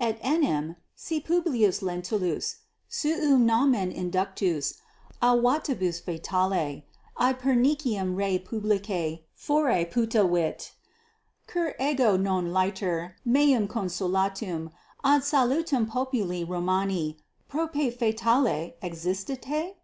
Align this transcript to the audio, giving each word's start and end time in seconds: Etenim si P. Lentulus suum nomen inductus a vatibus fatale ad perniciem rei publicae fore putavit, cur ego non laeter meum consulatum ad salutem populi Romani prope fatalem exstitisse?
Etenim 0.00 0.74
si 0.96 1.20
P. 1.20 1.34
Lentulus 1.40 2.56
suum 2.88 3.46
nomen 3.46 3.92
inductus 3.92 4.80
a 5.22 5.36
vatibus 5.36 6.00
fatale 6.02 6.82
ad 7.16 7.38
perniciem 7.38 8.16
rei 8.16 8.40
publicae 8.40 9.22
fore 9.34 9.84
putavit, 9.84 10.72
cur 11.46 11.76
ego 11.80 12.16
non 12.16 12.48
laeter 12.52 13.12
meum 13.24 13.68
consulatum 13.68 14.72
ad 15.04 15.22
salutem 15.22 15.86
populi 15.86 16.42
Romani 16.42 17.18
prope 17.46 17.96
fatalem 17.96 18.72
exstitisse? 18.82 19.76